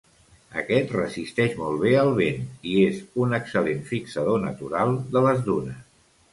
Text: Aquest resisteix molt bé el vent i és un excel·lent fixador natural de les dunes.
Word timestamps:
Aquest 0.61 0.93
resisteix 0.95 1.53
molt 1.59 1.83
bé 1.83 1.91
el 2.05 2.09
vent 2.21 2.49
i 2.71 2.75
és 2.87 2.99
un 3.27 3.37
excel·lent 3.41 3.87
fixador 3.93 4.43
natural 4.51 5.01
de 5.15 5.27
les 5.31 5.49
dunes. 5.53 5.89